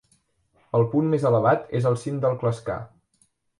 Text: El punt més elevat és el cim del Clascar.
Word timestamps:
El 0.79 0.85
punt 0.93 1.11
més 1.11 1.27
elevat 1.31 1.69
és 1.81 1.87
el 1.93 2.01
cim 2.07 2.19
del 2.25 2.41
Clascar. 2.45 2.81